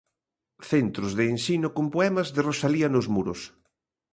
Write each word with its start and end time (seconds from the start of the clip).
Centros 0.71 1.11
de 1.17 1.23
ensino 1.33 1.67
con 1.75 1.85
poemas 1.93 2.27
de 2.35 2.41
Rosalía 2.49 2.87
nos 2.91 3.07
muros. 3.15 3.39